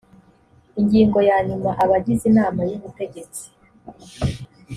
ingingo 0.79 1.17
ya 1.29 1.37
nyuma 1.47 1.69
abagize 1.83 2.23
inama 2.31 2.61
y 2.69 2.73
ubutegetsi 2.77 3.43